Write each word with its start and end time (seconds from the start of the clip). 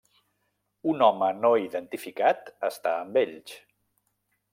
Un 0.93 1.03
home 1.07 1.27
no 1.43 1.51
identificat 1.65 2.49
està 2.71 2.95
amb 3.03 3.21
ells. 3.25 3.55